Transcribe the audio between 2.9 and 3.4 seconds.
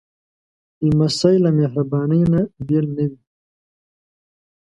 نه وي.